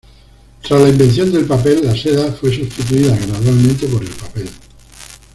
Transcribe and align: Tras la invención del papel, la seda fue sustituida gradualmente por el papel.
Tras 0.63 0.81
la 0.81 0.89
invención 0.89 1.31
del 1.31 1.45
papel, 1.45 1.81
la 1.85 1.95
seda 1.95 2.31
fue 2.33 2.51
sustituida 2.51 3.15
gradualmente 3.15 3.85
por 3.85 4.01
el 4.01 4.09
papel. 4.09 4.49